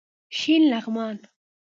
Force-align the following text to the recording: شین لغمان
شین 0.37 0.63
لغمان 0.71 1.17